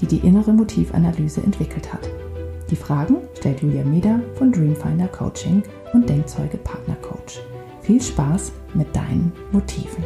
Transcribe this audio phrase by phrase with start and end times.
[0.00, 2.08] die die innere Motivanalyse entwickelt hat.
[2.70, 7.40] Die Fragen stellt Julia Meder von Dreamfinder Coaching und Denkzeuge Partner Coach.
[7.80, 10.04] Viel Spaß mit deinen Motiven.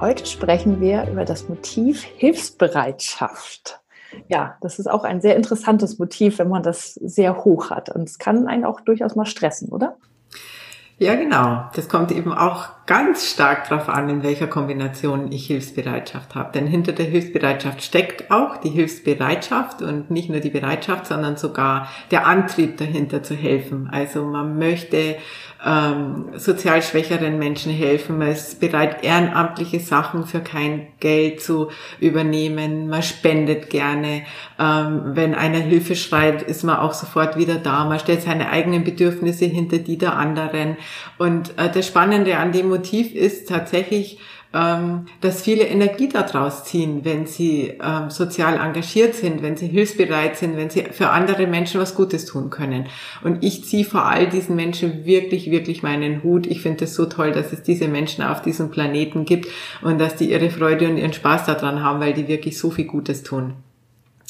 [0.00, 3.80] Heute sprechen wir über das Motiv Hilfsbereitschaft.
[4.28, 7.90] Ja, das ist auch ein sehr interessantes Motiv, wenn man das sehr hoch hat.
[7.90, 9.96] Und es kann einen auch durchaus mal stressen, oder?
[10.98, 11.70] Ja, genau.
[11.74, 16.52] Das kommt eben auch ganz stark darauf an, in welcher Kombination ich Hilfsbereitschaft habe.
[16.54, 21.88] Denn hinter der Hilfsbereitschaft steckt auch die Hilfsbereitschaft und nicht nur die Bereitschaft, sondern sogar
[22.10, 23.90] der Antrieb dahinter zu helfen.
[23.92, 25.16] Also man möchte
[25.64, 28.18] ähm, sozial schwächeren Menschen helfen.
[28.18, 32.88] Man ist bereit, ehrenamtliche Sachen für kein Geld zu übernehmen.
[32.88, 34.22] Man spendet gerne.
[34.58, 37.84] Ähm, wenn einer Hilfe schreit, ist man auch sofort wieder da.
[37.84, 40.76] Man stellt seine eigenen Bedürfnisse hinter die der anderen.
[41.18, 44.18] Und äh, das Spannende an dem Motiv ist tatsächlich,
[44.54, 50.36] ähm, dass viele Energie daraus ziehen, wenn sie ähm, sozial engagiert sind, wenn sie hilfsbereit
[50.36, 52.86] sind, wenn sie für andere Menschen was Gutes tun können.
[53.22, 56.46] Und ich ziehe vor all diesen Menschen wirklich, wirklich meinen Hut.
[56.46, 59.48] Ich finde es so toll, dass es diese Menschen auf diesem Planeten gibt
[59.82, 62.86] und dass die ihre Freude und ihren Spaß daran haben, weil die wirklich so viel
[62.86, 63.54] Gutes tun.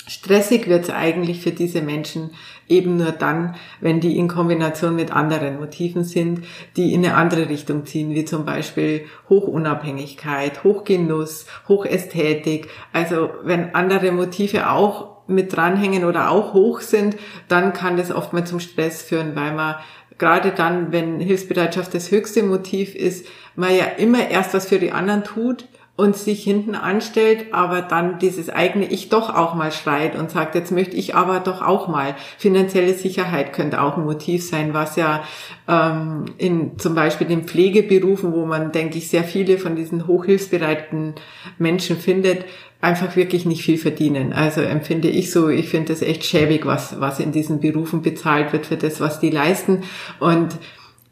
[0.09, 2.31] Stressig wird es eigentlich für diese Menschen
[2.67, 6.45] eben nur dann, wenn die in Kombination mit anderen Motiven sind,
[6.77, 12.69] die in eine andere Richtung ziehen, wie zum Beispiel Hochunabhängigkeit, Hochgenuss, Hochästhetik.
[12.93, 17.17] Also wenn andere Motive auch mit dranhängen oder auch hoch sind,
[17.49, 19.77] dann kann das oft mal zum Stress führen, weil man
[20.17, 23.27] gerade dann, wenn Hilfsbereitschaft das höchste Motiv ist,
[23.57, 25.67] man ja immer erst was für die anderen tut,
[25.99, 30.55] und sich hinten anstellt, aber dann dieses eigene Ich doch auch mal schreit und sagt,
[30.55, 32.15] jetzt möchte ich aber doch auch mal.
[32.39, 35.25] Finanzielle Sicherheit könnte auch ein Motiv sein, was ja
[35.67, 41.17] ähm, in zum Beispiel den Pflegeberufen, wo man, denke ich, sehr viele von diesen hochhilfsbereiten
[41.59, 42.45] Menschen findet,
[42.81, 44.33] einfach wirklich nicht viel verdienen.
[44.33, 48.53] Also empfinde ich so, ich finde das echt schäbig, was, was in diesen Berufen bezahlt
[48.53, 49.83] wird für das, was die leisten.
[50.21, 50.59] Und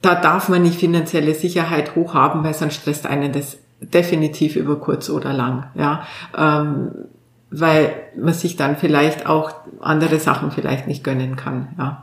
[0.00, 4.76] da darf man nicht finanzielle Sicherheit hoch haben, weil sonst stresst einen das definitiv über
[4.76, 6.06] kurz oder lang, ja,
[6.36, 6.90] ähm,
[7.50, 12.02] weil man sich dann vielleicht auch andere Sachen vielleicht nicht gönnen kann, ja.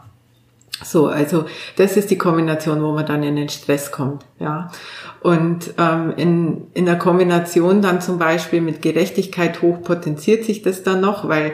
[0.83, 1.45] So, also
[1.77, 4.69] das ist die Kombination, wo man dann in den Stress kommt, ja.
[5.21, 10.83] Und ähm, in, in der Kombination dann zum Beispiel mit Gerechtigkeit hoch potenziert sich das
[10.83, 11.53] dann noch, weil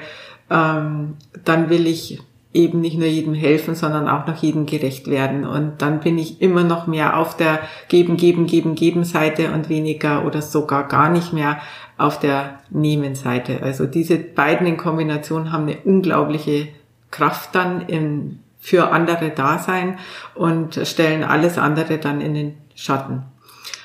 [0.50, 1.16] ähm,
[1.46, 2.22] dann will ich
[2.54, 5.46] eben nicht nur jedem helfen, sondern auch noch jedem gerecht werden.
[5.46, 9.70] Und dann bin ich immer noch mehr auf der Geben, Geben, Geben, Geben Seite und
[9.70, 11.60] weniger oder sogar gar nicht mehr
[11.98, 13.62] auf der Nehmen Seite.
[13.62, 16.70] Also diese beiden in Kombination haben eine unglaubliche
[17.12, 20.00] Kraft dann im, für andere Dasein
[20.34, 23.24] und stellen alles andere dann in den Schatten.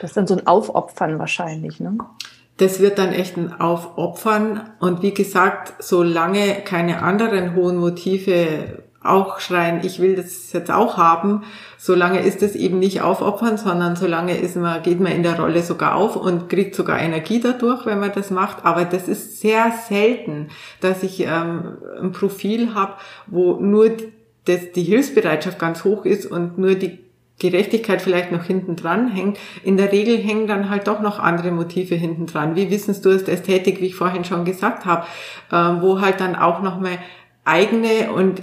[0.01, 1.99] Das ist dann so ein Aufopfern wahrscheinlich, ne?
[2.57, 4.71] Das wird dann echt ein Aufopfern.
[4.79, 10.97] Und wie gesagt, solange keine anderen hohen Motive auch schreien, ich will das jetzt auch
[10.97, 11.43] haben,
[11.77, 15.63] solange ist es eben nicht aufopfern, sondern solange ist man, geht man in der Rolle
[15.63, 18.65] sogar auf und kriegt sogar Energie dadurch, wenn man das macht.
[18.65, 20.49] Aber das ist sehr selten,
[20.81, 22.95] dass ich ähm, ein Profil habe,
[23.27, 23.91] wo nur
[24.47, 27.04] das, die Hilfsbereitschaft ganz hoch ist und nur die
[27.39, 29.39] Gerechtigkeit vielleicht noch hinten dran hängt.
[29.65, 33.81] In der Regel hängen dann halt doch noch andere Motive hinten dran, wie Wissensdurst, Ästhetik,
[33.81, 35.07] wie ich vorhin schon gesagt habe,
[35.51, 36.99] äh, wo halt dann auch noch mal
[37.45, 38.43] eigene und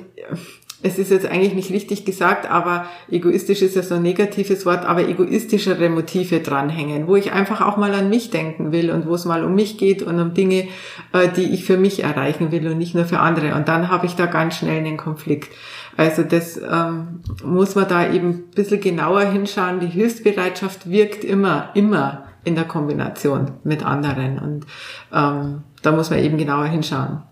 [0.84, 4.86] es ist jetzt eigentlich nicht richtig gesagt, aber egoistisch ist ja so ein negatives Wort,
[4.86, 9.14] aber egoistischere Motive dranhängen, wo ich einfach auch mal an mich denken will und wo
[9.14, 10.68] es mal um mich geht und um Dinge,
[11.14, 13.54] äh, die ich für mich erreichen will und nicht nur für andere.
[13.56, 15.54] Und dann habe ich da ganz schnell einen Konflikt.
[15.98, 19.80] Also das ähm, muss man da eben ein bisschen genauer hinschauen.
[19.80, 24.40] Die Hilfsbereitschaft wirkt immer, immer in der Kombination mit anderen.
[24.40, 24.66] Und
[25.14, 27.24] ähm, da muss man eben genauer hinschauen.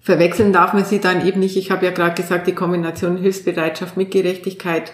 [0.00, 1.56] Verwechseln darf man sie dann eben nicht.
[1.56, 4.92] Ich habe ja gerade gesagt, die Kombination Hilfsbereitschaft mit Gerechtigkeit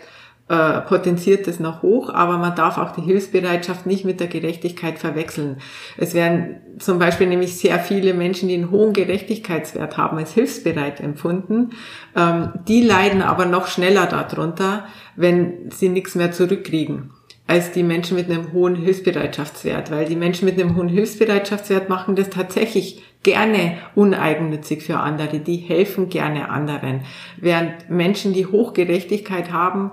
[0.49, 4.99] äh, potenziert es noch hoch, aber man darf auch die Hilfsbereitschaft nicht mit der Gerechtigkeit
[4.99, 5.59] verwechseln.
[5.99, 11.01] Es werden zum Beispiel nämlich sehr viele Menschen, die einen hohen Gerechtigkeitswert haben, als hilfsbereit
[11.01, 11.71] empfunden.
[12.17, 14.87] Ähm, die leiden aber noch schneller darunter,
[15.17, 17.11] wenn sie nichts mehr zurückkriegen.
[17.49, 22.15] als die Menschen mit einem hohen Hilfsbereitschaftswert, weil die Menschen mit einem hohen Hilfsbereitschaftswert machen
[22.15, 27.01] das tatsächlich gerne uneigennützig für andere, die helfen gerne anderen,
[27.39, 29.93] während Menschen, die Hochgerechtigkeit haben,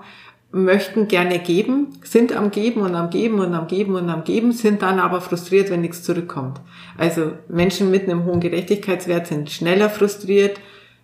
[0.56, 4.52] möchten gerne geben, sind am Geben und am Geben und am Geben und am Geben,
[4.52, 6.60] sind dann aber frustriert, wenn nichts zurückkommt.
[6.96, 10.58] Also Menschen mit einem hohen Gerechtigkeitswert sind schneller frustriert,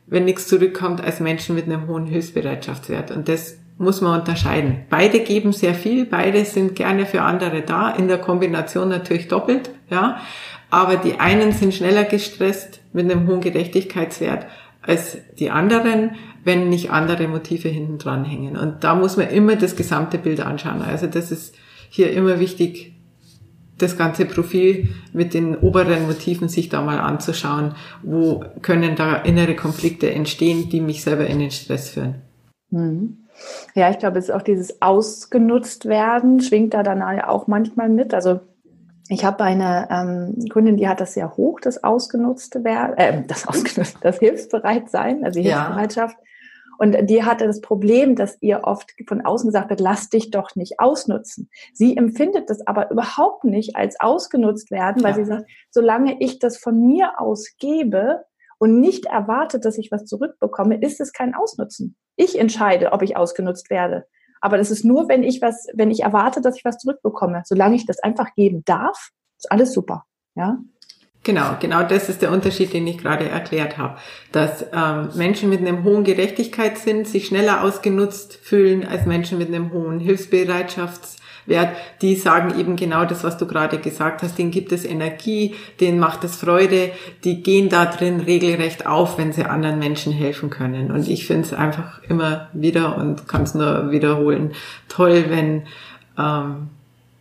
[0.07, 3.11] wenn nichts zurückkommt, als Menschen mit einem hohen Hilfsbereitschaftswert.
[3.11, 4.83] Und das muss man unterscheiden.
[4.91, 9.71] Beide geben sehr viel, beide sind gerne für andere da, in der Kombination natürlich doppelt,
[9.91, 10.21] ja.
[10.71, 14.47] Aber die einen sind schneller gestresst mit einem hohen Gerechtigkeitswert
[14.81, 18.57] als die anderen, wenn nicht andere Motive hinten dran hängen.
[18.57, 20.83] Und da muss man immer das gesamte Bild anschauen.
[20.83, 21.55] Also das ist
[21.89, 22.95] hier immer wichtig,
[23.79, 27.75] das ganze Profil mit den oberen Motiven sich da mal anzuschauen.
[28.03, 32.17] Wo können da innere Konflikte entstehen, die mich selber in den Stress führen?
[32.71, 33.19] Mhm.
[33.75, 38.15] Ja, ich glaube, es ist auch dieses Ausgenutzt werden, schwingt da dann auch manchmal mit.
[38.15, 38.41] Also
[39.09, 43.49] ich habe eine ähm, Kundin, die hat das sehr hoch, das ausgenutzte werden, äh, das
[43.49, 45.75] ausgenutzte, das Hilfsbereitsein, also die ja.
[46.83, 50.57] Und die hatte das Problem, dass ihr oft von außen gesagt wird, lass dich doch
[50.57, 51.49] nicht ausnutzen.
[51.73, 55.17] Sie empfindet das aber überhaupt nicht als ausgenutzt werden, weil ja.
[55.17, 58.25] sie sagt, solange ich das von mir aus gebe
[58.59, 61.95] und nicht erwartet, dass ich was zurückbekomme, ist es kein Ausnutzen.
[62.17, 64.05] Ich entscheide, ob ich ausgenutzt werde.
[64.41, 67.43] Aber das ist nur, wenn ich was, wenn ich erwarte, dass ich was zurückbekomme.
[67.45, 70.05] Solange ich das einfach geben darf, ist alles super.
[70.35, 70.59] Ja.
[71.25, 73.97] Genau, genau das ist der Unterschied, den ich gerade erklärt habe.
[74.33, 79.73] Dass ähm, Menschen mit einem hohen Gerechtigkeitssinn sich schneller ausgenutzt fühlen als Menschen mit einem
[79.73, 84.73] hohen Hilfsbereitschafts Wert, die sagen eben genau das, was du gerade gesagt hast, denen gibt
[84.73, 86.93] es Energie, denen macht es Freude,
[87.25, 90.93] die gehen da drin regelrecht auf, wenn sie anderen Menschen helfen können.
[90.93, 94.53] Und ich finde es einfach immer wieder und kann es nur wiederholen,
[94.89, 95.65] toll, wenn
[96.19, 96.71] ähm,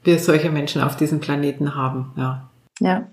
[0.03, 2.13] wir solche Menschen auf diesem Planeten haben.
[2.15, 2.49] Ja.
[2.79, 3.07] Ja.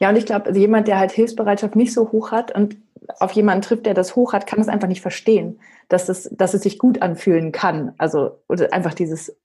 [0.00, 2.76] Ja, und ich glaube, also jemand, der halt Hilfsbereitschaft nicht so hoch hat und
[3.20, 6.54] auf jemanden trifft, der das hoch hat, kann es einfach nicht verstehen, dass es, dass
[6.54, 7.92] es sich gut anfühlen kann.
[7.98, 9.36] Also oder einfach dieses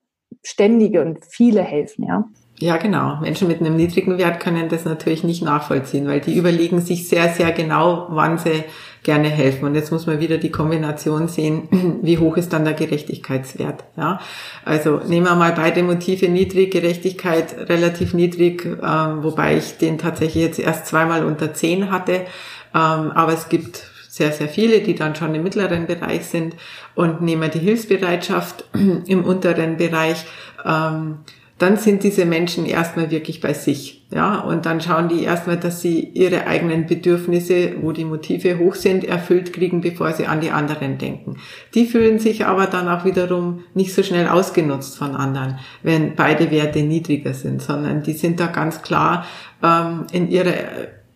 [0.44, 2.26] ständige und viele helfen, ja.
[2.60, 3.18] Ja, genau.
[3.22, 7.30] Menschen mit einem niedrigen Wert können das natürlich nicht nachvollziehen, weil die überlegen sich sehr,
[7.30, 8.66] sehr genau, wann sie
[9.04, 9.66] gerne helfen.
[9.66, 13.84] Und jetzt muss man wieder die Kombination sehen, wie hoch ist dann der Gerechtigkeitswert.
[13.98, 14.19] Ja,
[14.66, 20.44] also nehmen wir mal beide Motive niedrig, Gerechtigkeit relativ niedrig, ähm, wobei ich den tatsächlich
[20.44, 22.25] jetzt erst zweimal unter zehn hatte.
[22.74, 26.56] Ähm, aber es gibt sehr, sehr viele, die dann schon im mittleren Bereich sind.
[26.94, 28.66] Und nehmen wir die Hilfsbereitschaft
[29.06, 30.25] im unteren Bereich,
[30.66, 31.19] ähm,
[31.60, 34.08] dann sind diese Menschen erstmal wirklich bei sich.
[34.12, 38.74] Ja, und dann schauen die erstmal, dass sie ihre eigenen Bedürfnisse, wo die Motive hoch
[38.74, 41.38] sind, erfüllt kriegen, bevor sie an die anderen denken.
[41.76, 46.50] Die fühlen sich aber dann auch wiederum nicht so schnell ausgenutzt von anderen, wenn beide
[46.50, 49.26] Werte niedriger sind, sondern die sind da ganz klar
[49.62, 50.54] ähm, in ihrer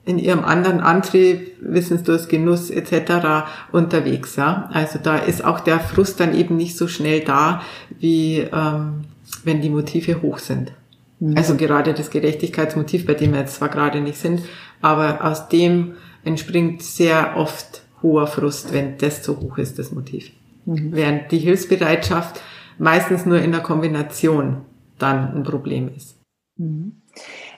[0.06, 3.48] in ihrem anderen Antrieb, Wissensdurst, Genuss etc.
[3.72, 4.36] unterwegs.
[4.36, 4.70] Ja?
[4.74, 7.62] Also da ist auch der Frust dann eben nicht so schnell da,
[8.00, 9.06] wie ähm,
[9.44, 10.74] wenn die Motive hoch sind.
[11.20, 11.38] Mhm.
[11.38, 14.42] Also gerade das Gerechtigkeitsmotiv, bei dem wir jetzt zwar gerade nicht sind,
[14.82, 15.94] aber aus dem
[16.24, 20.32] entspringt sehr oft hoher Frust, wenn das zu hoch ist, das Motiv.
[20.66, 20.90] Mhm.
[20.92, 22.42] Während die Hilfsbereitschaft
[22.78, 24.62] meistens nur in der Kombination
[24.98, 26.18] dann ein Problem ist.
[26.58, 27.02] Mhm.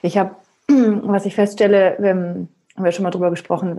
[0.02, 0.36] Ich habe
[0.68, 3.76] was ich feststelle, wenn, haben wir schon mal drüber gesprochen,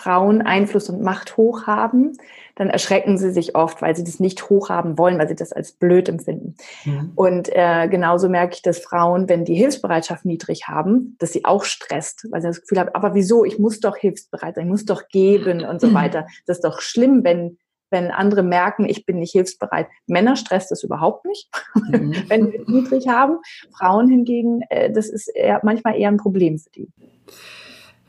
[0.00, 2.12] Frauen Einfluss und Macht hoch haben,
[2.54, 5.52] dann erschrecken sie sich oft, weil sie das nicht hoch haben wollen, weil sie das
[5.52, 6.56] als blöd empfinden.
[6.84, 7.12] Mhm.
[7.14, 11.64] Und äh, genauso merke ich, dass Frauen, wenn die Hilfsbereitschaft niedrig haben, dass sie auch
[11.64, 14.84] stresst, weil sie das Gefühl haben, aber wieso, ich muss doch hilfsbereit sein, ich muss
[14.84, 16.26] doch geben und so weiter.
[16.46, 17.58] Das ist doch schlimm, wenn
[17.92, 19.88] wenn andere merken, ich bin nicht hilfsbereit.
[20.06, 22.14] Männer stresst das überhaupt nicht, mhm.
[22.28, 23.38] wenn wir niedrig haben.
[23.76, 26.88] Frauen hingegen, äh, das ist eher, manchmal eher ein Problem für die.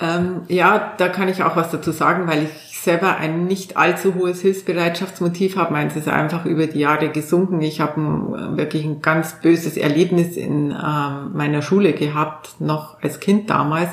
[0.01, 4.15] Ähm, ja, da kann ich auch was dazu sagen, weil ich selber ein nicht allzu
[4.15, 5.73] hohes Hilfsbereitschaftsmotiv habe.
[5.73, 7.61] Meins ist einfach über die Jahre gesunken.
[7.61, 13.19] Ich habe ein, wirklich ein ganz böses Erlebnis in ähm, meiner Schule gehabt, noch als
[13.19, 13.89] Kind damals,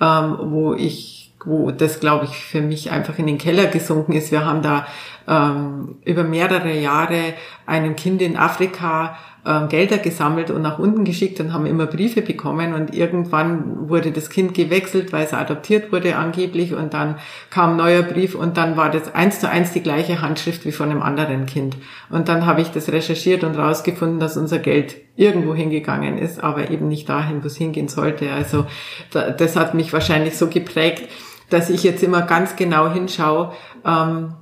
[0.00, 4.30] ähm, wo ich wo das, glaube ich, für mich einfach in den Keller gesunken ist.
[4.30, 4.86] Wir haben da
[5.28, 7.34] ähm, über mehrere Jahre
[7.66, 12.22] einem Kind in Afrika ähm, Gelder gesammelt und nach unten geschickt und haben immer Briefe
[12.22, 17.16] bekommen und irgendwann wurde das Kind gewechselt, weil es adoptiert wurde angeblich und dann
[17.50, 20.90] kam neuer Brief und dann war das eins zu eins die gleiche Handschrift wie von
[20.90, 21.76] einem anderen Kind.
[22.08, 26.70] Und dann habe ich das recherchiert und rausgefunden, dass unser Geld irgendwo hingegangen ist, aber
[26.70, 28.32] eben nicht dahin, wo es hingehen sollte.
[28.32, 28.66] Also
[29.10, 31.08] das hat mich wahrscheinlich so geprägt,
[31.50, 33.52] dass ich jetzt immer ganz genau hinschaue,
[33.84, 34.34] ähm,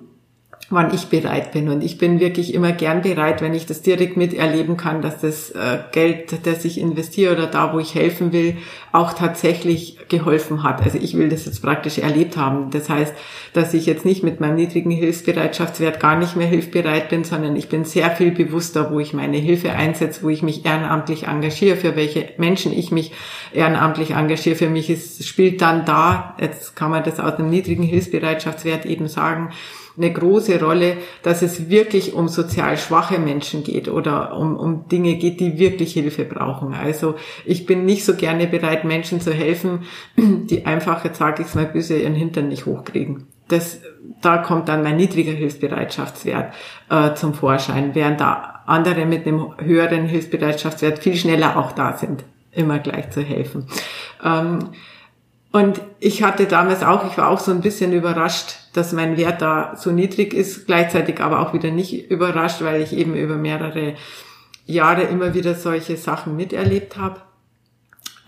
[0.71, 1.69] wann ich bereit bin.
[1.69, 5.51] Und ich bin wirklich immer gern bereit, wenn ich das direkt miterleben kann, dass das
[5.51, 8.57] äh, Geld, das ich investiere oder da, wo ich helfen will,
[8.93, 10.81] auch tatsächlich geholfen hat.
[10.83, 12.71] Also ich will das jetzt praktisch erlebt haben.
[12.71, 13.13] Das heißt,
[13.53, 17.69] dass ich jetzt nicht mit meinem niedrigen Hilfsbereitschaftswert gar nicht mehr hilfbereit bin, sondern ich
[17.69, 21.97] bin sehr viel bewusster, wo ich meine Hilfe einsetze, wo ich mich ehrenamtlich engagiere, für
[21.97, 23.11] welche Menschen ich mich
[23.53, 24.55] ehrenamtlich engagiere.
[24.55, 29.09] Für mich ist, spielt dann da, jetzt kann man das aus einem niedrigen Hilfsbereitschaftswert eben
[29.09, 29.51] sagen,
[30.03, 35.17] eine große Rolle, dass es wirklich um sozial schwache Menschen geht oder um, um Dinge
[35.17, 36.75] geht, die wirklich Hilfe brauchen.
[36.75, 39.85] Also ich bin nicht so gerne bereit, Menschen zu helfen,
[40.17, 43.27] die einfach, jetzt sage ich es mal böse, ihren Hintern nicht hochkriegen.
[43.49, 43.81] Das,
[44.23, 46.55] da kommt dann mein niedriger Hilfsbereitschaftswert
[46.89, 52.25] äh, zum Vorschein, während da andere mit einem höheren Hilfsbereitschaftswert viel schneller auch da sind,
[52.53, 53.67] immer gleich zu helfen.
[54.25, 54.71] Ähm,
[55.53, 59.43] und ich hatte damals auch, ich war auch so ein bisschen überrascht, dass mein Wert
[59.43, 63.95] da so niedrig ist, gleichzeitig aber auch wieder nicht überrascht, weil ich eben über mehrere
[64.67, 67.21] Jahre immer wieder solche Sachen miterlebt habe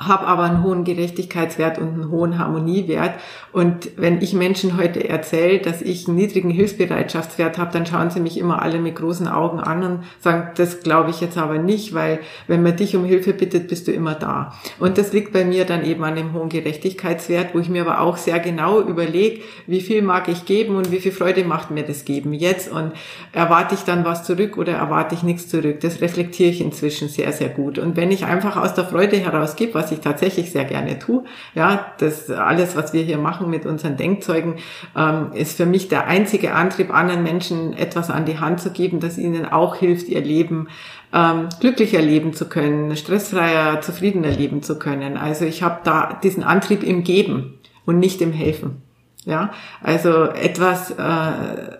[0.07, 3.13] habe aber einen hohen Gerechtigkeitswert und einen hohen Harmoniewert.
[3.53, 8.21] Und wenn ich Menschen heute erzähle, dass ich einen niedrigen Hilfsbereitschaftswert habe, dann schauen sie
[8.21, 11.95] mich immer alle mit großen Augen an und sagen, das glaube ich jetzt aber nicht,
[11.95, 14.55] weil wenn man dich um Hilfe bittet, bist du immer da.
[14.79, 18.01] Und das liegt bei mir dann eben an dem hohen Gerechtigkeitswert, wo ich mir aber
[18.01, 21.83] auch sehr genau überlege, wie viel mag ich geben und wie viel Freude macht mir
[21.83, 22.93] das Geben jetzt und
[23.33, 25.81] erwarte ich dann was zurück oder erwarte ich nichts zurück.
[25.81, 27.79] Das reflektiere ich inzwischen sehr, sehr gut.
[27.79, 31.25] Und wenn ich einfach aus der Freude heraus gebe, was ich tatsächlich sehr gerne tue.
[31.55, 34.57] Ja, das alles, was wir hier machen mit unseren Denkzeugen,
[34.97, 39.01] ähm, ist für mich der einzige Antrieb, anderen Menschen etwas an die Hand zu geben,
[39.01, 40.69] das ihnen auch hilft, ihr Leben
[41.13, 45.17] ähm, glücklicher leben zu können, stressfreier, zufriedener leben zu können.
[45.17, 48.83] Also ich habe da diesen Antrieb im Geben und nicht im Helfen.
[49.25, 51.77] Ja, also etwas äh,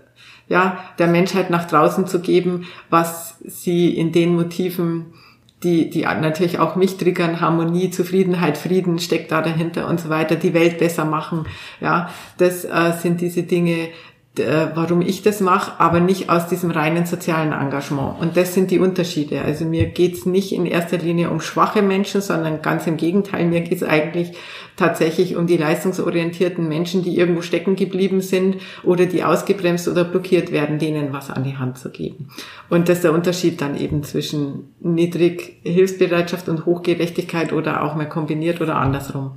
[0.49, 5.15] ja der Menschheit nach draußen zu geben, was sie in den Motiven
[5.63, 10.37] die, die natürlich auch mich triggern, Harmonie, Zufriedenheit, Frieden steckt da dahinter und so weiter,
[10.37, 11.47] die Welt besser machen.
[11.81, 13.89] Ja, das äh, sind diese Dinge,
[14.35, 18.19] warum ich das mache, aber nicht aus diesem reinen sozialen Engagement.
[18.19, 19.43] Und das sind die Unterschiede.
[19.43, 23.61] Also mir geht's nicht in erster Linie um schwache Menschen, sondern ganz im Gegenteil, mir
[23.61, 24.33] geht's eigentlich
[24.77, 30.51] tatsächlich um die leistungsorientierten Menschen, die irgendwo stecken geblieben sind oder die ausgebremst oder blockiert
[30.51, 32.31] werden, denen was an die Hand zu geben.
[32.71, 38.09] Und das ist der Unterschied dann eben zwischen niedrig Hilfsbereitschaft und Hochgerechtigkeit oder auch mal
[38.09, 39.33] kombiniert oder andersrum.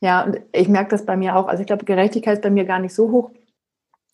[0.00, 1.48] Ja, und ich merke das bei mir auch.
[1.48, 3.32] Also ich glaube, Gerechtigkeit ist bei mir gar nicht so hoch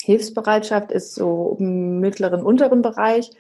[0.05, 3.31] Hilfsbereitschaft ist so im mittleren, unteren Bereich.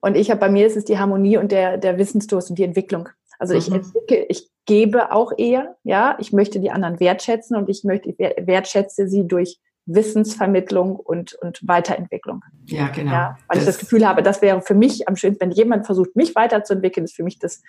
[0.00, 2.64] Und ich habe bei mir ist es die Harmonie und der, der Wissensdurst und die
[2.64, 3.08] Entwicklung.
[3.38, 3.76] Also ich mhm.
[3.76, 8.18] entwickle, ich gebe auch eher, ja, ich möchte die anderen wertschätzen und ich möchte, ich
[8.18, 12.42] wertschätze sie durch Wissensvermittlung und, und Weiterentwicklung.
[12.66, 13.12] Ja, genau.
[13.12, 15.86] Ja, weil das ich das Gefühl habe, das wäre für mich am schönsten, wenn jemand
[15.86, 17.62] versucht, mich weiterzuentwickeln, ist für mich das,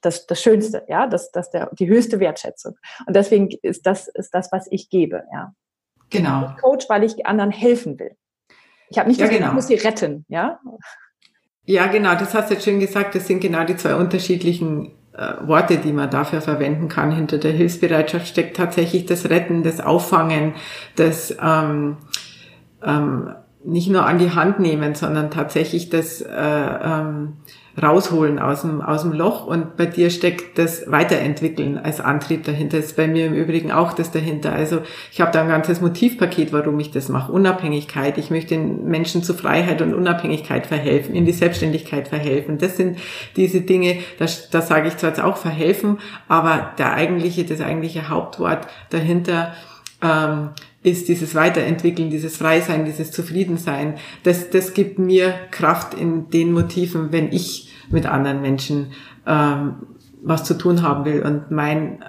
[0.00, 2.76] das, das Schönste, ja, das, das der, die höchste Wertschätzung.
[3.06, 5.52] Und deswegen ist das, ist das, was ich gebe, ja.
[6.10, 6.52] Genau.
[6.56, 8.16] Ich Coach, weil ich anderen helfen will.
[8.88, 9.48] Ich habe nicht ja, genau.
[9.48, 10.60] ich muss sie retten, ja?
[11.64, 13.14] Ja, genau, das hast du jetzt schön gesagt.
[13.14, 17.10] Das sind genau die zwei unterschiedlichen äh, Worte, die man dafür verwenden kann.
[17.10, 20.54] Hinter der Hilfsbereitschaft steckt tatsächlich das Retten, das Auffangen,
[20.94, 21.96] das ähm,
[22.84, 23.34] ähm,
[23.66, 27.34] nicht nur an die Hand nehmen, sondern tatsächlich das äh, ähm,
[27.80, 32.78] rausholen aus dem, aus dem Loch und bei dir steckt das Weiterentwickeln als Antrieb dahinter.
[32.78, 34.52] Das ist bei mir im Übrigen auch das dahinter.
[34.52, 34.80] Also
[35.12, 37.32] ich habe da ein ganzes Motivpaket, warum ich das mache.
[37.32, 38.16] Unabhängigkeit.
[38.16, 42.56] Ich möchte den Menschen zu Freiheit und Unabhängigkeit verhelfen, in die Selbstständigkeit verhelfen.
[42.56, 42.98] Das sind
[43.36, 48.08] diese Dinge, das, das sage ich zwar jetzt auch verhelfen, aber der eigentliche, das eigentliche
[48.08, 49.52] Hauptwort dahinter
[50.02, 50.50] ähm,
[50.86, 53.94] ist dieses Weiterentwickeln, dieses Freisein, dieses Zufriedensein.
[54.22, 58.92] Das, das gibt mir Kraft in den Motiven, wenn ich mit anderen Menschen
[59.26, 59.74] ähm,
[60.22, 61.22] was zu tun haben will.
[61.22, 62.04] Und mein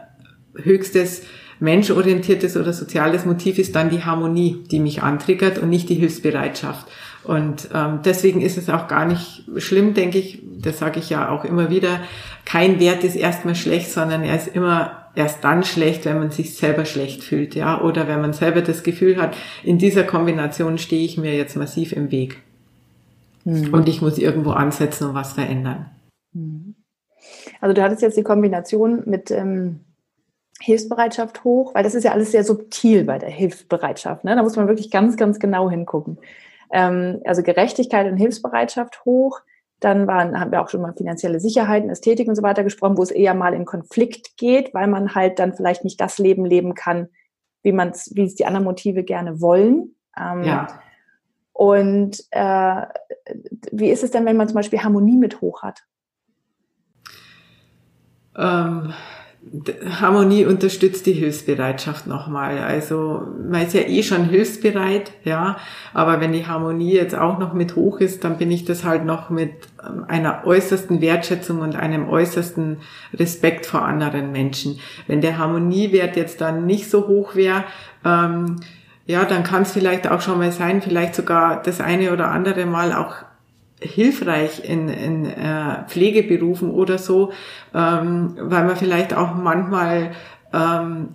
[0.56, 1.24] höchstes
[1.60, 6.88] menschorientiertes oder soziales Motiv ist dann die Harmonie, die mich antriggert und nicht die Hilfsbereitschaft.
[7.24, 11.30] Und ähm, deswegen ist es auch gar nicht schlimm, denke ich, das sage ich ja
[11.30, 12.02] auch immer wieder,
[12.46, 16.56] kein Wert ist erstmal schlecht, sondern er ist immer erst dann schlecht, wenn man sich
[16.56, 21.04] selber schlecht fühlt, ja, oder wenn man selber das Gefühl hat, in dieser Kombination stehe
[21.04, 22.42] ich mir jetzt massiv im Weg.
[23.44, 23.74] Mhm.
[23.74, 25.90] Und ich muss irgendwo ansetzen und was verändern.
[26.34, 26.76] Mhm.
[27.60, 29.80] Also du hattest jetzt die Kombination mit ähm,
[30.60, 34.24] Hilfsbereitschaft hoch, weil das ist ja alles sehr subtil bei der Hilfsbereitschaft.
[34.24, 34.36] Ne?
[34.36, 36.20] Da muss man wirklich ganz, ganz genau hingucken.
[36.72, 39.42] Ähm, also Gerechtigkeit und Hilfsbereitschaft hoch,
[39.80, 43.04] dann waren, haben wir auch schon mal finanzielle Sicherheiten, Ästhetik und so weiter gesprochen, wo
[43.04, 46.74] es eher mal in Konflikt geht, weil man halt dann vielleicht nicht das Leben leben
[46.74, 47.10] kann,
[47.62, 49.96] wie man es, wie es die anderen Motive gerne wollen.
[50.18, 50.68] Ähm, ja.
[51.54, 52.82] Und äh,
[53.72, 55.84] wie ist es denn, wenn man zum Beispiel Harmonie mit hoch hat?
[58.36, 58.94] Ähm,
[60.02, 62.60] Harmonie unterstützt die Hilfsbereitschaft nochmal.
[62.60, 65.58] Also man ist ja eh schon hilfsbereit, ja,
[65.94, 69.06] aber wenn die Harmonie jetzt auch noch mit hoch ist, dann bin ich das halt
[69.06, 69.52] noch mit
[69.84, 72.78] ähm, einer äußersten Wertschätzung und einem äußersten
[73.14, 74.80] Respekt vor anderen Menschen.
[75.08, 77.64] Wenn der Harmoniewert jetzt dann nicht so hoch wäre,
[78.04, 78.58] ähm,
[79.06, 82.66] ja, dann kann es vielleicht auch schon mal sein, vielleicht sogar das eine oder andere
[82.66, 83.16] Mal auch
[83.80, 87.32] hilfreich in, in äh, Pflegeberufen oder so,
[87.74, 90.12] ähm, weil man vielleicht auch manchmal
[90.54, 91.10] ähm,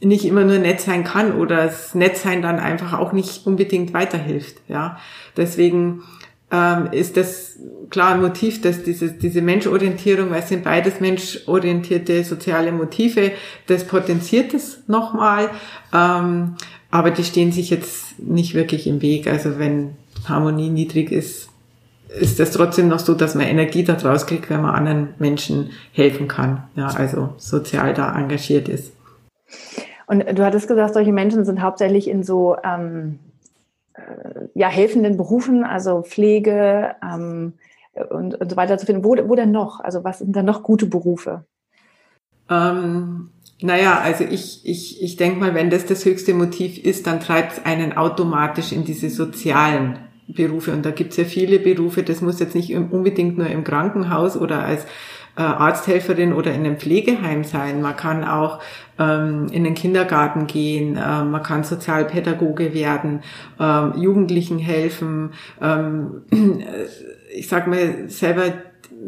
[0.00, 4.56] nicht immer nur nett sein kann oder das Nettsein dann einfach auch nicht unbedingt weiterhilft.
[4.68, 4.98] Ja,
[5.36, 6.02] deswegen
[6.50, 7.58] ähm, ist das
[7.90, 13.32] klar ein Motiv, dass dieses, diese Menschorientierung, weil es sind beides menschorientierte soziale Motive,
[13.66, 15.50] das potenziert es nochmal,
[15.92, 16.56] ähm,
[16.90, 19.26] aber die stehen sich jetzt nicht wirklich im Weg.
[19.26, 19.96] Also wenn
[20.28, 21.48] Harmonie niedrig ist,
[22.18, 26.28] ist das trotzdem noch so, dass man Energie daraus kriegt, wenn man anderen Menschen helfen
[26.28, 26.64] kann.
[26.76, 28.92] Ja, also sozial da engagiert ist.
[30.06, 33.18] Und du hattest gesagt, solche Menschen sind hauptsächlich in so ähm,
[33.94, 34.00] äh,
[34.54, 37.54] ja, helfenden Berufen, also Pflege ähm,
[38.10, 39.04] und, und so weiter zu finden.
[39.04, 39.80] Wo, wo denn noch?
[39.80, 41.44] Also was sind da noch gute Berufe?
[42.50, 43.30] Ähm,
[43.62, 47.52] naja, also ich, ich, ich denke mal, wenn das das höchste Motiv ist, dann treibt
[47.52, 50.72] es einen automatisch in diese sozialen Berufe.
[50.72, 54.64] Und da gibt's ja viele Berufe, das muss jetzt nicht unbedingt nur im Krankenhaus oder
[54.64, 54.86] als
[55.36, 57.82] äh, Arzthelferin oder in einem Pflegeheim sein.
[57.82, 58.60] Man kann auch
[58.98, 63.22] ähm, in den Kindergarten gehen, äh, man kann Sozialpädagoge werden,
[63.58, 65.32] ähm, Jugendlichen helfen.
[65.60, 66.22] Ähm,
[67.34, 68.44] ich sag mir selber,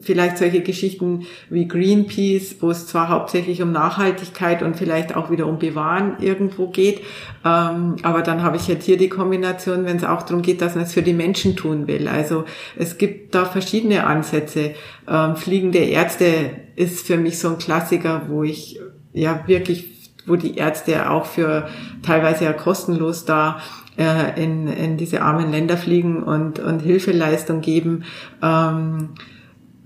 [0.01, 5.47] vielleicht solche Geschichten wie Greenpeace, wo es zwar hauptsächlich um Nachhaltigkeit und vielleicht auch wieder
[5.47, 7.01] um Bewahren irgendwo geht,
[7.45, 10.75] ähm, aber dann habe ich jetzt hier die Kombination, wenn es auch darum geht, dass
[10.75, 12.09] man es für die Menschen tun will.
[12.09, 12.45] Also
[12.77, 14.75] es gibt da verschiedene Ansätze.
[15.09, 18.81] Ähm, Fliegende Ärzte ist für mich so ein Klassiker, wo ich
[19.13, 21.69] ja wirklich wo die Ärzte auch für
[22.03, 23.61] teilweise ja kostenlos da
[23.97, 28.05] äh, in, in diese armen Länder fliegen und, und Hilfeleistung geben.
[28.43, 29.11] Ähm,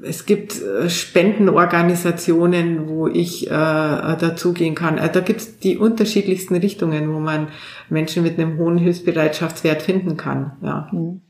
[0.02, 4.98] es gibt äh, Spendenorganisationen, wo ich äh, dazugehen kann.
[4.98, 7.48] Also da gibt es die unterschiedlichsten Richtungen, wo man
[7.88, 10.52] Menschen mit einem hohen Hilfsbereitschaftswert finden kann.
[10.62, 10.88] Ja.
[10.92, 11.22] Mhm.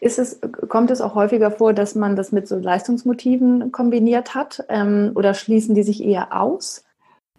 [0.00, 4.64] Ist es, kommt es auch häufiger vor, dass man das mit so Leistungsmotiven kombiniert hat
[4.68, 6.84] ähm, oder schließen die sich eher aus?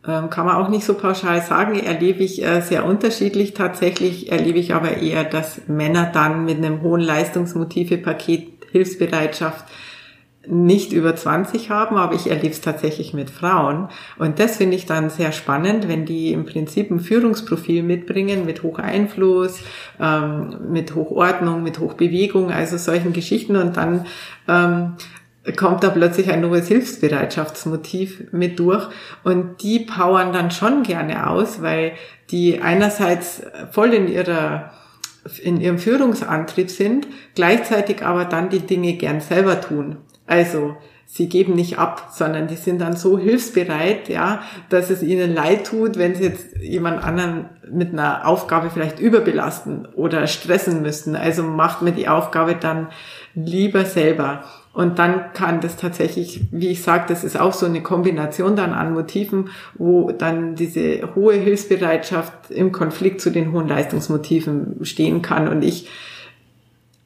[0.05, 3.53] Ähm, kann man auch nicht so pauschal sagen, erlebe ich äh, sehr unterschiedlich.
[3.53, 9.65] Tatsächlich erlebe ich aber eher, dass Männer dann mit einem hohen Leistungsmotive-Paket Hilfsbereitschaft
[10.45, 13.87] nicht über 20 haben, aber ich erlebe es tatsächlich mit Frauen.
[14.17, 18.61] Und das finde ich dann sehr spannend, wenn die im Prinzip ein Führungsprofil mitbringen mit
[18.63, 19.59] hoch Einfluss,
[19.99, 24.05] ähm, mit Hochordnung, mit Hochbewegung, also solchen Geschichten und dann
[24.47, 24.93] ähm,
[25.55, 28.87] kommt da plötzlich ein neues Hilfsbereitschaftsmotiv mit durch
[29.23, 31.93] und die powern dann schon gerne aus, weil
[32.31, 34.71] die einerseits voll in ihrer
[35.41, 39.95] in ihrem Führungsantrieb sind, gleichzeitig aber dann die Dinge gern selber tun.
[40.25, 45.33] Also sie geben nicht ab, sondern die sind dann so hilfsbereit, ja, dass es ihnen
[45.33, 51.15] leid tut, wenn sie jetzt jemand anderen mit einer Aufgabe vielleicht überbelasten oder stressen müssen.
[51.15, 52.87] Also macht mir die Aufgabe dann
[53.35, 54.43] lieber selber.
[54.73, 58.73] Und dann kann das tatsächlich, wie ich sage, das ist auch so eine Kombination dann
[58.73, 65.47] an Motiven, wo dann diese hohe Hilfsbereitschaft im Konflikt zu den hohen Leistungsmotiven stehen kann.
[65.47, 65.89] Und ich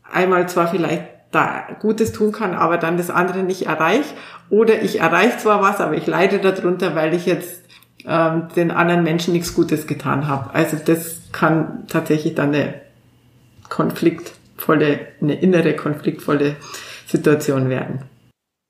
[0.09, 4.13] einmal zwar vielleicht da Gutes tun kann, aber dann das andere nicht erreiche.
[4.49, 7.63] Oder ich erreiche zwar was, aber ich leide darunter, weil ich jetzt
[8.05, 10.53] ähm, den anderen Menschen nichts Gutes getan habe.
[10.53, 12.75] Also das kann tatsächlich dann eine
[13.69, 16.55] konfliktvolle, eine innere konfliktvolle
[17.05, 18.03] Situation werden.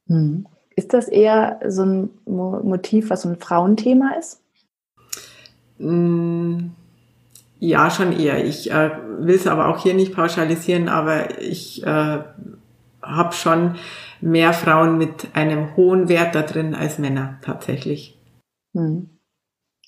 [0.07, 0.47] Hm.
[0.75, 4.41] Ist das eher so ein Motiv, was so ein Frauenthema ist?
[5.79, 6.71] Hm.
[7.59, 8.45] Ja, schon eher.
[8.45, 12.19] Ich äh, will es aber auch hier nicht pauschalisieren, aber ich äh,
[13.07, 13.75] habe schon
[14.21, 18.19] mehr Frauen mit einem hohen Wert da drin als Männer tatsächlich.
[18.73, 19.09] Hm.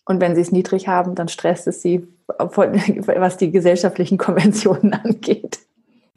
[0.06, 5.60] Und wenn sie es niedrig haben, dann stresst es sie, was die gesellschaftlichen Konventionen angeht.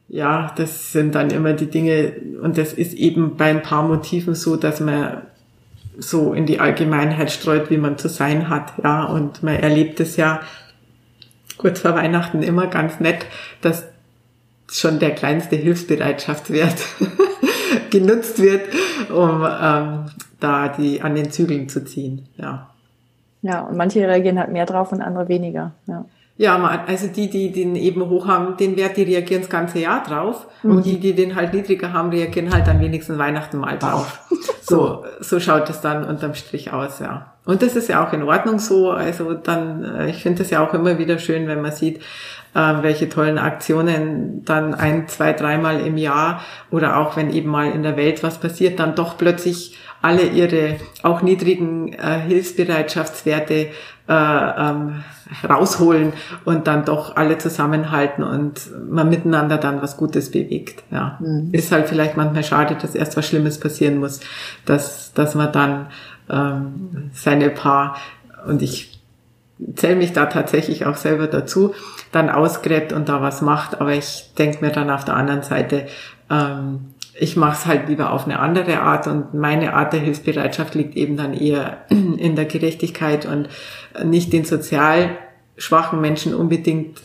[0.08, 2.12] Ja, das sind dann immer die Dinge,
[2.42, 5.22] und das ist eben bei ein paar Motiven so, dass man
[5.98, 10.16] so in die Allgemeinheit streut, wie man zu sein hat, ja, und man erlebt es
[10.16, 10.40] ja
[11.58, 13.26] kurz vor Weihnachten immer ganz nett,
[13.60, 13.91] dass
[14.72, 16.76] schon der kleinste Hilfsbereitschaftswert
[17.90, 18.62] genutzt wird,
[19.10, 20.06] um ähm,
[20.40, 22.26] da die an den Zügeln zu ziehen.
[22.36, 22.70] Ja.
[23.42, 25.72] Ja, und manche reagieren halt mehr drauf und andere weniger.
[25.86, 26.04] Ja.
[26.38, 26.56] Ja,
[26.86, 30.46] also die, die den eben hoch haben, den Wert, die reagieren das ganze Jahr drauf.
[30.62, 30.76] Mhm.
[30.76, 34.20] Und die, die den halt niedriger haben, reagieren halt am wenigsten Weihnachten mal drauf.
[34.62, 37.31] so, so schaut es dann unterm Strich aus, ja.
[37.44, 38.90] Und das ist ja auch in Ordnung so.
[38.90, 42.00] Also dann, äh, ich finde es ja auch immer wieder schön, wenn man sieht,
[42.54, 47.70] äh, welche tollen Aktionen dann ein, zwei, dreimal im Jahr oder auch wenn eben mal
[47.70, 53.68] in der Welt was passiert, dann doch plötzlich alle ihre auch niedrigen äh, Hilfsbereitschaftswerte äh,
[54.08, 55.04] ähm,
[55.48, 56.12] rausholen
[56.44, 60.82] und dann doch alle zusammenhalten und man miteinander dann was Gutes bewegt.
[60.90, 61.50] Ja, mhm.
[61.52, 64.20] ist halt vielleicht manchmal schade, dass erst was Schlimmes passieren muss,
[64.66, 65.86] dass dass man dann
[66.32, 67.96] ähm, seine Paar
[68.46, 69.00] und ich
[69.76, 71.74] zähle mich da tatsächlich auch selber dazu,
[72.10, 73.80] dann ausgräbt und da was macht.
[73.80, 75.86] Aber ich denke mir dann auf der anderen Seite,
[76.30, 80.74] ähm, ich mache es halt lieber auf eine andere Art und meine Art der Hilfsbereitschaft
[80.74, 83.48] liegt eben dann eher in der Gerechtigkeit und
[84.02, 85.10] nicht den sozial
[85.56, 87.00] schwachen Menschen unbedingt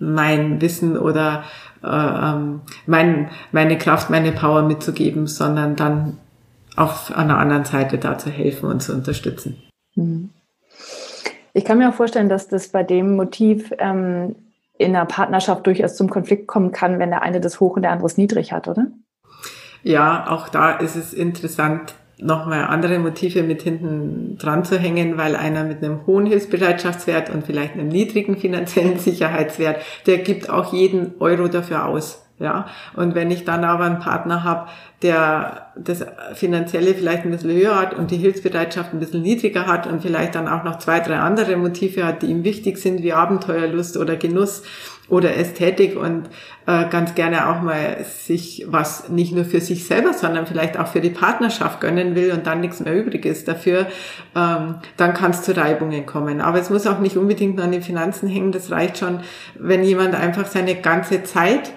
[0.00, 1.44] mein Wissen oder
[1.82, 6.18] äh, ähm, mein, meine Kraft, meine Power mitzugeben, sondern dann
[6.76, 9.62] auf einer anderen Seite da zu helfen und zu unterstützen.
[9.94, 10.30] Mhm.
[11.52, 14.34] Ich kann mir auch vorstellen, dass das bei dem Motiv ähm,
[14.76, 17.92] in einer Partnerschaft durchaus zum Konflikt kommen kann, wenn der eine das hoch und der
[17.92, 18.88] andere es niedrig hat, oder?
[19.84, 25.36] Ja, auch da ist es interessant, nochmal andere Motive mit hinten dran zu hängen, weil
[25.36, 31.14] einer mit einem hohen Hilfsbereitschaftswert und vielleicht einem niedrigen finanziellen Sicherheitswert, der gibt auch jeden
[31.20, 32.23] Euro dafür aus.
[32.40, 32.66] Ja,
[32.96, 34.68] und wenn ich dann aber einen Partner habe,
[35.02, 39.86] der das Finanzielle vielleicht ein bisschen höher hat und die Hilfsbereitschaft ein bisschen niedriger hat
[39.86, 43.12] und vielleicht dann auch noch zwei, drei andere Motive hat, die ihm wichtig sind, wie
[43.12, 44.64] Abenteuerlust oder Genuss
[45.08, 46.28] oder Ästhetik und
[46.66, 50.88] äh, ganz gerne auch mal sich was nicht nur für sich selber, sondern vielleicht auch
[50.88, 53.86] für die Partnerschaft gönnen will und dann nichts mehr übrig ist dafür,
[54.34, 56.40] ähm, dann kann es zu Reibungen kommen.
[56.40, 58.50] Aber es muss auch nicht unbedingt nur an den Finanzen hängen.
[58.50, 59.20] Das reicht schon,
[59.56, 61.70] wenn jemand einfach seine ganze Zeit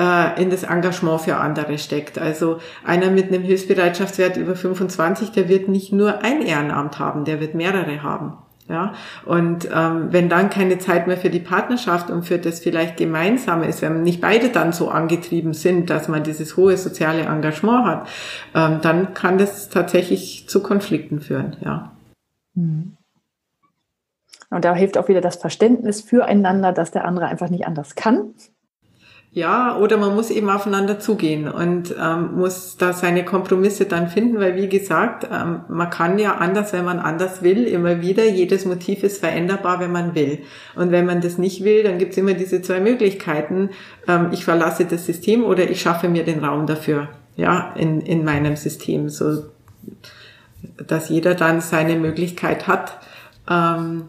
[0.00, 2.18] äh, in das Engagement für andere steckt.
[2.18, 7.40] Also einer mit einem Hilfsbereitschaftswert über 25, der wird nicht nur ein Ehrenamt haben, der
[7.40, 8.38] wird mehrere haben.
[8.68, 8.92] Ja,
[9.26, 13.66] und ähm, wenn dann keine Zeit mehr für die Partnerschaft und für das vielleicht Gemeinsame
[13.66, 18.08] ist, wenn nicht beide dann so angetrieben sind, dass man dieses hohe soziale Engagement hat,
[18.54, 21.56] ähm, dann kann das tatsächlich zu Konflikten führen.
[21.64, 21.90] Ja.
[22.54, 22.96] Mhm.
[24.50, 28.34] Und da hilft auch wieder das Verständnis füreinander, dass der andere einfach nicht anders kann
[29.32, 34.40] ja, oder man muss eben aufeinander zugehen und ähm, muss da seine Kompromisse dann finden,
[34.40, 38.24] weil wie gesagt, ähm, man kann ja anders, wenn man anders will, immer wieder.
[38.24, 40.40] Jedes Motiv ist veränderbar, wenn man will.
[40.74, 43.70] Und wenn man das nicht will, dann gibt's immer diese zwei Möglichkeiten.
[44.08, 48.24] Ähm, ich verlasse das System oder ich schaffe mir den Raum dafür, ja, in, in
[48.24, 49.44] meinem System, so
[50.76, 52.98] dass jeder dann seine Möglichkeit hat.
[53.48, 54.06] Ähm,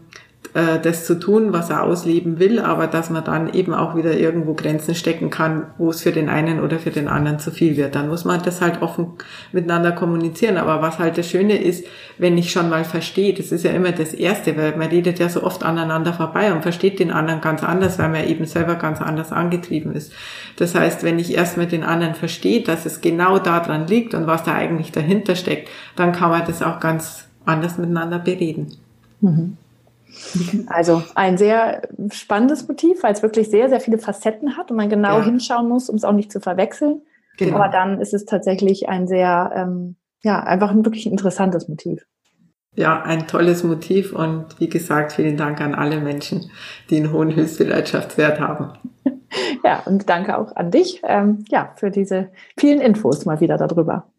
[0.54, 4.12] äh, das zu tun, was er ausleben will, aber dass man dann eben auch wieder
[4.18, 7.78] irgendwo Grenzen stecken kann, wo es für den einen oder für den anderen zu viel
[7.78, 7.94] wird.
[7.94, 9.12] Dann muss man das halt offen
[9.52, 10.58] miteinander kommunizieren.
[10.58, 11.86] Aber was halt das Schöne ist,
[12.18, 15.30] wenn ich schon mal verstehe, das ist ja immer das Erste, weil man redet ja
[15.30, 19.00] so oft aneinander vorbei und versteht den anderen ganz anders, weil man eben selber ganz
[19.00, 20.12] anders angetrieben ist.
[20.56, 24.26] Das heißt, wenn ich erst mit den anderen verstehe, dass es genau daran liegt und
[24.26, 28.76] was da eigentlich dahinter steckt, dann kann man das auch ganz anders miteinander bereden.
[29.22, 29.56] Mhm.
[30.66, 34.88] Also ein sehr spannendes Motiv, weil es wirklich sehr, sehr viele Facetten hat und man
[34.88, 35.24] genau ja.
[35.24, 37.02] hinschauen muss, um es auch nicht zu verwechseln.
[37.38, 37.56] Genau.
[37.56, 42.04] Aber dann ist es tatsächlich ein sehr, ähm, ja, einfach ein wirklich interessantes Motiv.
[42.74, 46.50] Ja, ein tolles Motiv und wie gesagt, vielen Dank an alle Menschen,
[46.88, 48.72] die einen hohen Hilfsbereitschaftswert haben.
[49.64, 54.12] Ja, und danke auch an dich, ähm, ja, für diese vielen Infos mal wieder darüber.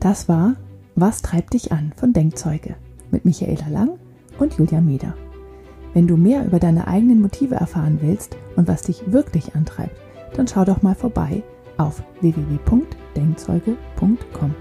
[0.00, 0.54] Das war
[0.96, 2.74] was treibt dich an von Denkzeuge
[3.10, 3.98] mit Michaela Lang
[4.38, 5.14] und Julia Meder.
[5.94, 9.96] Wenn du mehr über deine eigenen Motive erfahren willst und was dich wirklich antreibt,
[10.34, 11.42] dann schau doch mal vorbei
[11.76, 14.54] auf www.denkzeuge.com.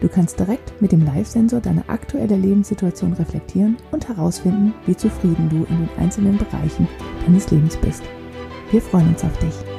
[0.00, 5.64] Du kannst direkt mit dem Live-Sensor deine aktuelle Lebenssituation reflektieren und herausfinden, wie zufrieden du
[5.64, 6.86] in den einzelnen Bereichen
[7.24, 8.02] deines Lebens bist.
[8.70, 9.73] Wir freuen uns auf dich.